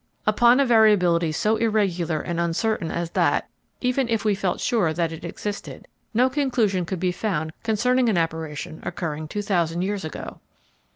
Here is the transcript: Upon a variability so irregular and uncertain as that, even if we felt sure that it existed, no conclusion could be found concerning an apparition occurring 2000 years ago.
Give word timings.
Upon 0.25 0.59
a 0.59 0.65
variability 0.65 1.31
so 1.31 1.57
irregular 1.57 2.21
and 2.21 2.39
uncertain 2.39 2.89
as 2.89 3.11
that, 3.11 3.47
even 3.81 4.09
if 4.09 4.25
we 4.25 4.33
felt 4.33 4.59
sure 4.59 4.93
that 4.93 5.11
it 5.11 5.23
existed, 5.23 5.87
no 6.11 6.27
conclusion 6.27 6.87
could 6.87 6.99
be 6.99 7.11
found 7.11 7.53
concerning 7.61 8.09
an 8.09 8.17
apparition 8.17 8.79
occurring 8.81 9.27
2000 9.27 9.83
years 9.83 10.03
ago. 10.03 10.39